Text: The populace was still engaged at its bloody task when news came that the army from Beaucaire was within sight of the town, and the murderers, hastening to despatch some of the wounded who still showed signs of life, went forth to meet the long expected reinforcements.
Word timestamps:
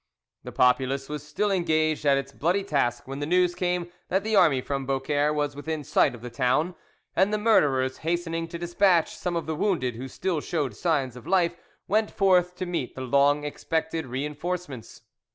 The 0.43 0.51
populace 0.51 1.07
was 1.09 1.21
still 1.21 1.51
engaged 1.51 2.07
at 2.07 2.17
its 2.17 2.31
bloody 2.31 2.63
task 2.63 3.07
when 3.07 3.19
news 3.19 3.53
came 3.53 3.91
that 4.07 4.23
the 4.23 4.35
army 4.35 4.59
from 4.59 4.87
Beaucaire 4.87 5.31
was 5.31 5.55
within 5.55 5.83
sight 5.83 6.15
of 6.15 6.23
the 6.23 6.31
town, 6.31 6.73
and 7.15 7.31
the 7.31 7.37
murderers, 7.37 7.97
hastening 7.97 8.47
to 8.47 8.57
despatch 8.57 9.15
some 9.15 9.35
of 9.35 9.45
the 9.45 9.53
wounded 9.55 9.93
who 9.97 10.07
still 10.07 10.41
showed 10.41 10.75
signs 10.75 11.15
of 11.15 11.27
life, 11.27 11.55
went 11.87 12.09
forth 12.09 12.55
to 12.55 12.65
meet 12.65 12.95
the 12.95 13.01
long 13.01 13.43
expected 13.43 14.07
reinforcements. 14.07 15.01